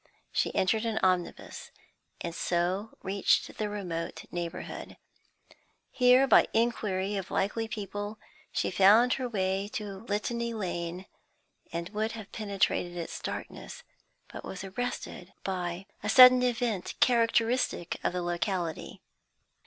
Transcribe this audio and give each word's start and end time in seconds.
She 0.31 0.51
entered 0.55 0.83
an 0.83 0.97
omnibus, 1.03 1.69
and 2.21 2.33
so 2.33 2.97
reached 3.03 3.55
the 3.59 3.69
remote 3.69 4.25
neighbourhood. 4.31 4.97
Here, 5.91 6.25
by 6.25 6.47
inquiry 6.55 7.15
of 7.17 7.29
likely 7.29 7.67
people, 7.67 8.17
she 8.51 8.71
found 8.71 9.13
her 9.13 9.29
way 9.29 9.67
to 9.73 9.97
Litany 9.99 10.55
Lane, 10.55 11.05
and 11.71 11.89
would 11.89 12.13
have 12.13 12.31
penetrated 12.31 12.97
its 12.97 13.19
darkness, 13.19 13.83
but 14.27 14.43
was 14.43 14.63
arrested 14.63 15.33
by 15.43 15.85
a 16.01 16.09
sudden 16.09 16.41
event 16.41 16.95
characteristic 16.99 17.99
of 18.03 18.11
the 18.11 18.23
locality. 18.23 19.01